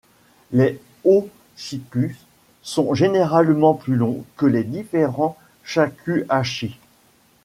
Les 0.51 0.79
hotchikus 1.05 2.15
sont 2.63 2.95
généralement 2.95 3.75
plus 3.75 3.95
longs 3.97 4.25
que 4.35 4.47
les 4.47 4.63
différents 4.63 5.37
shakuhachis. 5.63 6.79